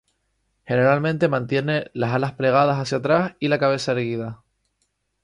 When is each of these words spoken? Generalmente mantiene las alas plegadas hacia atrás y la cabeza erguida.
Generalmente 0.65 1.27
mantiene 1.27 1.91
las 1.93 2.11
alas 2.13 2.33
plegadas 2.33 2.79
hacia 2.79 2.97
atrás 2.97 3.35
y 3.39 3.49
la 3.49 3.59
cabeza 3.59 3.91
erguida. 3.91 4.41